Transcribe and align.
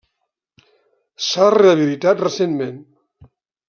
S'ha 1.27 1.51
rehabilitat 1.59 2.27
recentment. 2.29 2.77